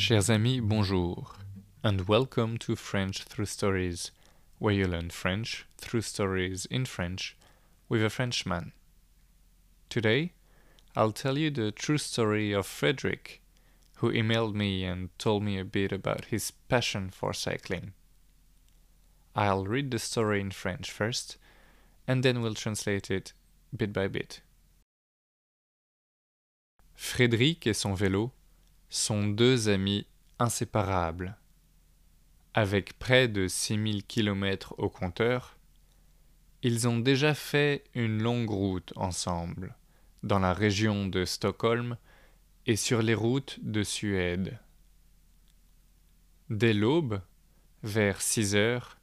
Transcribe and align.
Chers 0.00 0.30
amis, 0.30 0.62
bonjour, 0.62 1.26
and 1.84 2.08
welcome 2.08 2.56
to 2.56 2.74
French 2.74 3.22
Through 3.24 3.44
Stories, 3.44 4.10
where 4.58 4.72
you 4.72 4.86
learn 4.86 5.10
French 5.10 5.66
through 5.76 6.00
stories 6.00 6.64
in 6.64 6.86
French 6.86 7.36
with 7.86 8.02
a 8.02 8.08
Frenchman. 8.08 8.72
Today, 9.90 10.32
I'll 10.96 11.12
tell 11.12 11.36
you 11.36 11.50
the 11.50 11.70
true 11.70 11.98
story 11.98 12.50
of 12.50 12.66
Frederick, 12.66 13.42
who 13.96 14.10
emailed 14.10 14.54
me 14.54 14.84
and 14.84 15.10
told 15.18 15.42
me 15.42 15.58
a 15.58 15.66
bit 15.66 15.92
about 15.92 16.24
his 16.24 16.50
passion 16.50 17.10
for 17.10 17.34
cycling. 17.34 17.92
I'll 19.36 19.66
read 19.66 19.90
the 19.90 19.98
story 19.98 20.40
in 20.40 20.50
French 20.50 20.90
first, 20.90 21.36
and 22.08 22.22
then 22.22 22.40
we'll 22.40 22.54
translate 22.54 23.10
it 23.10 23.34
bit 23.76 23.92
by 23.92 24.08
bit. 24.08 24.40
Frédéric 26.96 27.66
et 27.66 27.76
son 27.76 27.94
vélo 27.94 28.30
sont 28.90 29.26
deux 29.26 29.68
amis 29.68 30.06
inséparables. 30.38 31.36
Avec 32.54 32.98
près 32.98 33.28
de 33.28 33.46
6000 33.46 34.04
km 34.04 34.74
au 34.78 34.88
compteur, 34.88 35.56
ils 36.62 36.88
ont 36.88 36.98
déjà 36.98 37.32
fait 37.32 37.84
une 37.94 38.20
longue 38.22 38.50
route 38.50 38.92
ensemble, 38.96 39.76
dans 40.22 40.40
la 40.40 40.52
région 40.52 41.06
de 41.06 41.24
Stockholm 41.24 41.96
et 42.66 42.76
sur 42.76 43.00
les 43.00 43.14
routes 43.14 43.58
de 43.62 43.82
Suède. 43.82 44.58
Dès 46.50 46.74
l'aube, 46.74 47.22
vers 47.82 48.20
6 48.20 48.56
heures, 48.56 48.98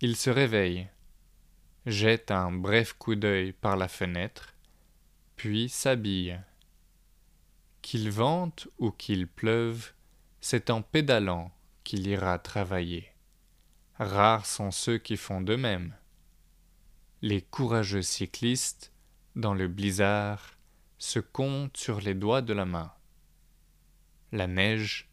ils 0.00 0.16
se 0.16 0.30
réveillent, 0.30 0.88
jettent 1.84 2.30
un 2.30 2.52
bref 2.52 2.92
coup 2.92 3.16
d'œil 3.16 3.52
par 3.52 3.76
la 3.76 3.88
fenêtre, 3.88 4.54
puis 5.36 5.68
s'habillent. 5.68 6.38
Qu'il 7.90 8.12
vente 8.12 8.68
ou 8.78 8.92
qu'il 8.92 9.26
pleuve, 9.26 9.94
c'est 10.40 10.70
en 10.70 10.80
pédalant 10.80 11.50
qu'il 11.82 12.06
ira 12.06 12.38
travailler. 12.38 13.08
Rares 13.98 14.46
sont 14.46 14.70
ceux 14.70 14.96
qui 14.96 15.16
font 15.16 15.40
de 15.40 15.56
même. 15.56 15.96
Les 17.20 17.42
courageux 17.42 18.02
cyclistes, 18.02 18.92
dans 19.34 19.54
le 19.54 19.66
blizzard, 19.66 20.56
se 20.98 21.18
comptent 21.18 21.76
sur 21.76 22.00
les 22.00 22.14
doigts 22.14 22.42
de 22.42 22.52
la 22.52 22.64
main. 22.64 22.92
La 24.30 24.46
neige, 24.46 25.10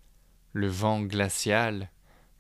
le 0.54 0.68
vent 0.68 1.02
glacial, 1.02 1.90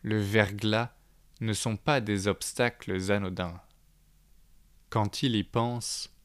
le 0.03 0.19
verglas 0.19 0.93
ne 1.41 1.53
sont 1.53 1.77
pas 1.77 1.99
des 1.99 2.27
obstacles 2.27 3.11
anodins. 3.11 3.59
Quand 4.91 5.23
il 5.23 5.35
y 5.35 5.43
pense, 5.43 6.15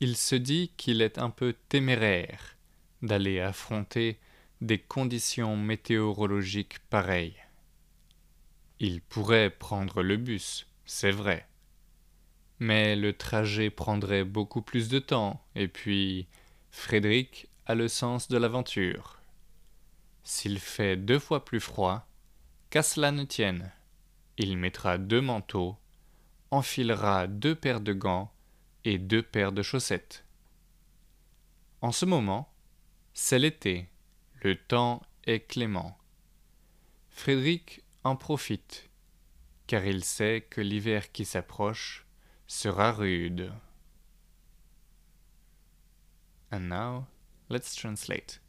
il 0.00 0.18
se 0.18 0.34
dit 0.34 0.70
qu'il 0.76 1.00
est 1.00 1.16
un 1.16 1.30
peu 1.30 1.54
téméraire 1.70 2.53
d'aller 3.04 3.40
affronter 3.40 4.18
des 4.60 4.78
conditions 4.78 5.56
météorologiques 5.56 6.78
pareilles. 6.88 7.36
Il 8.80 9.02
pourrait 9.02 9.50
prendre 9.50 10.02
le 10.02 10.16
bus, 10.16 10.66
c'est 10.86 11.10
vrai. 11.10 11.46
Mais 12.58 12.96
le 12.96 13.12
trajet 13.12 13.70
prendrait 13.70 14.24
beaucoup 14.24 14.62
plus 14.62 14.88
de 14.88 14.98
temps, 14.98 15.44
et 15.54 15.68
puis 15.68 16.26
Frédéric 16.70 17.48
a 17.66 17.74
le 17.74 17.88
sens 17.88 18.28
de 18.28 18.38
l'aventure. 18.38 19.20
S'il 20.22 20.58
fait 20.58 20.96
deux 20.96 21.18
fois 21.18 21.44
plus 21.44 21.60
froid, 21.60 22.06
qu'à 22.70 22.82
cela 22.82 23.12
ne 23.12 23.24
tienne, 23.24 23.70
il 24.38 24.56
mettra 24.56 24.96
deux 24.98 25.20
manteaux, 25.20 25.76
enfilera 26.50 27.26
deux 27.26 27.54
paires 27.54 27.80
de 27.80 27.92
gants 27.92 28.32
et 28.84 28.98
deux 28.98 29.22
paires 29.22 29.52
de 29.52 29.62
chaussettes. 29.62 30.24
En 31.82 31.92
ce 31.92 32.06
moment, 32.06 32.53
c'est 33.14 33.38
l'été, 33.38 33.88
le 34.42 34.56
temps 34.56 35.00
est 35.24 35.48
clément. 35.48 35.96
Frédéric 37.08 37.84
en 38.02 38.16
profite, 38.16 38.90
car 39.68 39.86
il 39.86 40.04
sait 40.04 40.44
que 40.50 40.60
l'hiver 40.60 41.12
qui 41.12 41.24
s'approche 41.24 42.06
sera 42.48 42.90
rude. 42.90 43.52
And 46.50 46.68
now, 46.68 47.06
let's 47.48 47.74
translate. 47.76 48.40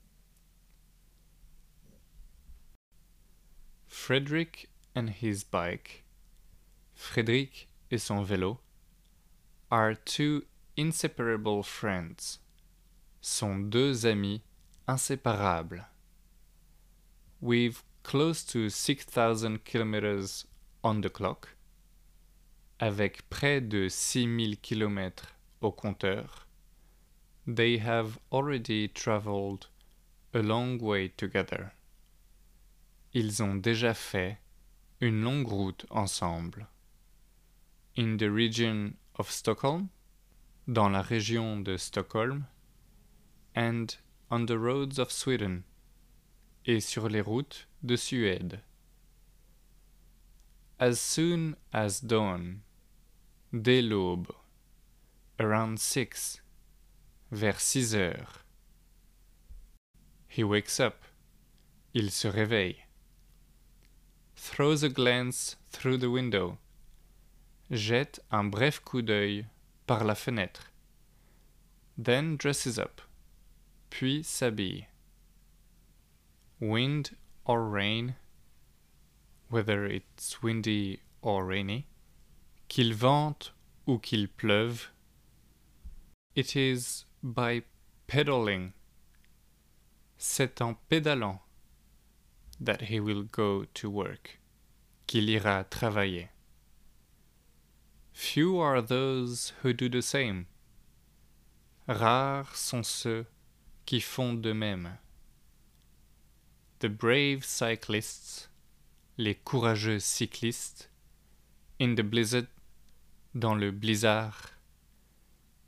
Frederick 3.87 4.69
and 4.95 5.09
his 5.21 5.43
bike, 5.43 6.03
Frédéric 6.95 7.67
et 7.91 7.99
son 7.99 8.23
vélo, 8.23 8.59
are 9.69 9.93
two 9.95 10.43
inseparable 10.75 11.63
friends, 11.63 12.39
sont 13.21 13.69
deux 13.69 14.07
amis 14.07 14.41
inséparable. 14.87 15.85
With 17.41 17.83
close 18.03 18.43
to 18.45 18.69
6000 18.69 19.63
kilometers 19.63 20.45
on 20.83 21.01
the 21.01 21.09
clock, 21.09 21.55
avec 22.79 23.29
près 23.29 23.61
de 23.61 23.87
6000 23.89 24.57
km 24.61 25.35
au 25.61 25.71
compteur, 25.71 26.45
they 27.47 27.77
have 27.77 28.19
already 28.31 28.87
traveled 28.87 29.67
a 30.33 30.41
long 30.41 30.77
way 30.79 31.09
together. 31.09 31.71
Ils 33.13 33.41
ont 33.41 33.55
déjà 33.55 33.93
fait 33.93 34.37
une 34.99 35.21
longue 35.21 35.47
route 35.47 35.85
ensemble. 35.89 36.67
In 37.97 38.17
the 38.17 38.29
region 38.29 38.95
of 39.17 39.31
Stockholm, 39.31 39.89
dans 40.67 40.89
la 40.89 41.01
région 41.01 41.57
de 41.63 41.77
Stockholm, 41.77 42.45
and 43.55 43.95
on 44.29 44.45
the 44.47 44.57
roads 44.57 44.97
of 44.97 45.11
Sweden 45.11 45.63
et 46.65 46.79
sur 46.79 47.09
les 47.09 47.21
routes 47.21 47.67
de 47.83 47.95
Suède. 47.95 48.61
As 50.79 50.99
soon 50.99 51.55
as 51.71 52.01
dawn, 52.01 52.61
dès 53.53 53.81
l'aube, 53.81 54.31
around 55.39 55.79
six, 55.79 56.41
vers 57.31 57.59
six 57.59 57.95
heures. 57.95 58.43
He 60.27 60.43
wakes 60.43 60.79
up, 60.79 61.05
il 61.93 62.11
se 62.11 62.27
réveille. 62.27 62.83
Throws 64.35 64.83
a 64.83 64.89
glance 64.89 65.55
through 65.71 65.97
the 65.97 66.09
window, 66.09 66.57
jette 67.71 68.19
un 68.31 68.49
bref 68.49 68.79
coup 68.83 69.01
d'œil 69.01 69.45
par 69.87 70.03
la 70.03 70.15
fenêtre. 70.15 70.71
Then 71.97 72.35
dresses 72.35 72.77
up 72.77 73.01
puis 73.95 74.23
s'habille. 74.23 74.87
Wind 76.59 77.15
or 77.45 77.63
rain, 77.63 78.15
whether 79.49 79.85
it's 79.85 80.43
windy 80.43 80.99
or 81.21 81.45
rainy, 81.45 81.87
qu'il 82.67 82.93
vente 82.93 83.53
ou 83.87 83.97
qu'il 83.97 84.27
pleuve, 84.27 84.91
it 86.35 86.57
is 86.57 87.05
by 87.23 87.63
pedaling, 88.05 88.73
c'est 90.17 90.61
en 90.61 90.75
pédalant, 90.91 91.39
that 92.59 92.89
he 92.89 92.99
will 92.99 93.23
go 93.23 93.63
to 93.73 93.89
work, 93.89 94.41
qu'il 95.07 95.29
ira 95.29 95.65
travailler. 95.69 96.31
Few 98.11 98.59
are 98.59 98.81
those 98.81 99.53
who 99.61 99.71
do 99.71 99.87
the 99.87 100.01
same. 100.01 100.47
Rares 101.87 102.57
sont 102.57 102.85
ceux 102.85 103.27
qui 103.85 104.01
font 104.01 104.33
de 104.33 104.51
même. 104.51 104.97
The 106.79 106.89
brave 106.89 107.43
cyclists, 107.43 108.49
les 109.17 109.35
courageux 109.35 109.99
cyclistes, 109.99 110.89
in 111.79 111.95
the 111.95 112.03
blizzard, 112.03 112.47
dans 113.33 113.55
le 113.55 113.71
blizzard, 113.71 114.51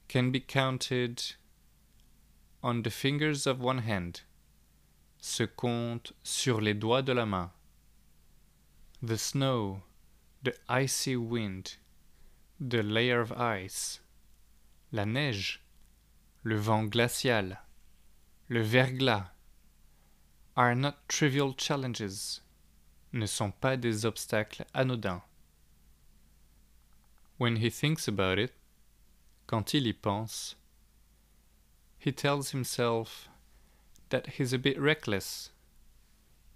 can 0.07 0.31
be 0.31 0.39
counted 0.39 1.35
on 2.63 2.81
the 2.81 2.89
fingers 2.89 3.45
of 3.45 3.61
one 3.61 3.79
hand, 3.79 4.21
se 5.19 5.43
compte 5.43 6.13
sur 6.23 6.59
les 6.59 6.73
doigts 6.73 7.03
de 7.03 7.13
la 7.13 7.25
main. 7.25 7.51
The 9.01 9.17
snow, 9.17 9.83
the 10.41 10.55
icy 10.67 11.15
wind, 11.15 11.77
the 12.59 12.81
layer 12.81 13.21
of 13.21 13.31
ice, 13.31 13.99
la 14.91 15.05
neige, 15.05 15.61
le 16.43 16.57
vent 16.57 16.89
glacial 16.89 17.57
le 18.49 18.61
verglas 18.61 19.31
are 20.55 20.73
not 20.73 20.95
trivial 21.09 21.53
challenges, 21.53 22.39
ne 23.11 23.25
sont 23.25 23.51
pas 23.51 23.75
des 23.75 24.05
obstacles 24.05 24.65
anodins. 24.73 25.21
When 27.38 27.57
he 27.57 27.69
thinks 27.69 28.07
about 28.07 28.39
it, 28.39 28.53
quand 29.47 29.73
il 29.73 29.85
y 29.85 29.94
pense, 29.94 30.55
he 31.99 32.13
tells 32.13 32.51
himself 32.51 33.27
that 34.09 34.38
he's 34.38 34.53
a 34.53 34.57
bit 34.57 34.79
reckless. 34.79 35.51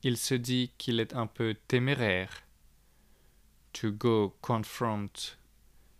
Il 0.01 0.17
se 0.17 0.35
dit 0.35 0.71
qu'il 0.77 0.99
est 0.99 1.13
un 1.13 1.27
peu 1.27 1.55
téméraire 1.67 2.41
to 3.73 3.91
go 3.91 4.33
confront 4.41 5.35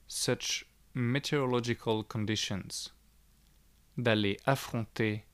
such 0.08 0.66
meteorological 0.94 2.04
conditions, 2.04 2.92
d'aller 3.98 4.38
affronter 4.46 5.26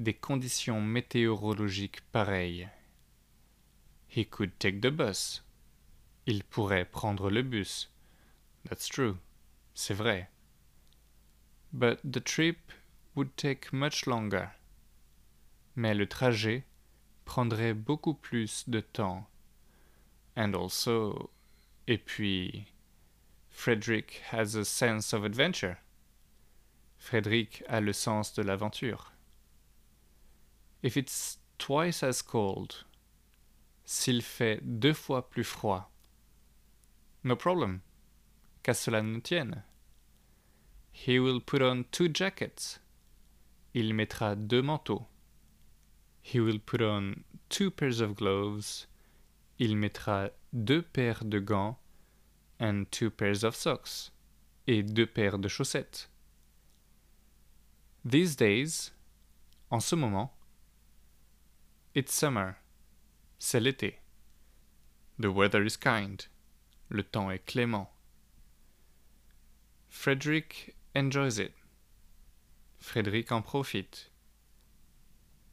des 0.00 0.14
conditions 0.14 0.80
météorologiques 0.80 2.00
pareilles. 2.10 2.68
He 4.08 4.24
could 4.24 4.58
take 4.58 4.80
the 4.80 4.90
bus. 4.90 5.42
Il 6.26 6.42
pourrait 6.42 6.86
prendre 6.86 7.30
le 7.30 7.42
bus. 7.42 7.90
That's 8.68 8.88
true. 8.88 9.16
C'est 9.74 9.94
vrai. 9.94 10.30
But 11.72 12.00
the 12.02 12.24
trip 12.24 12.72
would 13.14 13.36
take 13.36 13.72
much 13.72 14.06
longer. 14.06 14.48
Mais 15.76 15.94
le 15.94 16.06
trajet 16.06 16.64
prendrait 17.26 17.74
beaucoup 17.74 18.14
plus 18.14 18.68
de 18.68 18.80
temps. 18.80 19.28
And 20.34 20.54
also, 20.54 21.30
et 21.86 21.98
puis, 21.98 22.66
Frederick 23.50 24.22
has 24.32 24.56
a 24.56 24.64
sense 24.64 25.12
of 25.12 25.24
adventure. 25.24 25.76
Frédéric 26.98 27.62
a 27.68 27.80
le 27.80 27.92
sens 27.92 28.32
de 28.34 28.42
l'aventure. 28.42 29.12
If 30.82 30.96
it's 30.96 31.38
twice 31.58 32.02
as 32.02 32.22
cold, 32.22 32.86
s'il 33.84 34.22
fait 34.22 34.60
deux 34.62 34.94
fois 34.94 35.28
plus 35.28 35.44
froid, 35.44 35.90
no 37.22 37.36
problem, 37.36 37.80
qu'à 38.62 38.74
cela 38.74 39.02
ne 39.02 39.20
tienne. 39.20 39.62
He 40.92 41.18
will 41.18 41.40
put 41.40 41.62
on 41.62 41.84
two 41.90 42.08
jackets. 42.12 42.80
Il 43.74 43.94
mettra 43.94 44.34
deux 44.34 44.62
manteaux. 44.62 45.06
He 46.22 46.40
will 46.40 46.58
put 46.58 46.82
on 46.82 47.24
two 47.48 47.70
pairs 47.70 48.00
of 48.00 48.16
gloves. 48.16 48.86
Il 49.58 49.76
mettra 49.76 50.30
deux 50.52 50.82
paires 50.82 51.24
de 51.24 51.38
gants 51.38 51.78
and 52.58 52.90
two 52.90 53.10
pairs 53.10 53.44
of 53.44 53.54
socks 53.54 54.10
et 54.66 54.82
deux 54.82 55.06
paires 55.06 55.38
de 55.38 55.48
chaussettes. 55.48 56.08
These 58.04 58.36
days, 58.36 58.92
en 59.70 59.80
ce 59.80 59.94
moment, 59.94 60.32
it's 61.94 62.14
summer, 62.14 62.56
c'est 63.38 63.60
l'été. 63.60 63.98
The 65.18 65.30
weather 65.30 65.62
is 65.64 65.76
kind, 65.76 66.24
le 66.88 67.02
temps 67.02 67.30
est 67.30 67.44
clément. 67.46 67.88
Frederick 69.88 70.76
enjoys 70.94 71.38
it. 71.38 71.52
Frédéric 72.80 73.30
en 73.32 73.42
profite. 73.42 74.10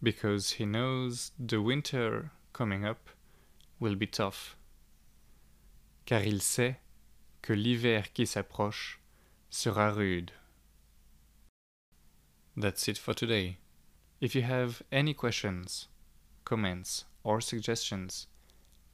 Because 0.01 0.53
he 0.53 0.65
knows 0.65 1.31
the 1.39 1.61
winter 1.61 2.31
coming 2.53 2.85
up 2.85 3.09
will 3.79 3.95
be 3.95 4.07
tough. 4.07 4.55
Car 6.05 6.21
il 6.21 6.39
sait 6.39 6.77
que 7.41 7.53
l'hiver 7.53 8.13
qui 8.13 8.25
s'approche 8.25 8.99
sera 9.49 9.91
rude. 9.91 10.31
That's 12.55 12.87
it 12.87 12.97
for 12.97 13.13
today. 13.13 13.57
If 14.21 14.33
you 14.35 14.43
have 14.43 14.81
any 14.91 15.13
questions, 15.13 15.87
comments, 16.47 17.03
or 17.25 17.41
suggestions, 17.41 18.27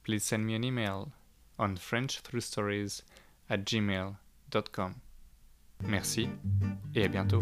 please 0.02 0.24
send 0.24 0.44
me 0.44 0.56
an 0.56 0.64
email 0.64 1.12
on 1.56 1.76
frenchthroughstories 1.76 3.02
at 3.48 3.64
gmail.com. 3.64 4.94
Merci 5.86 6.28
et 6.96 7.04
à 7.04 7.08
bientôt. 7.08 7.40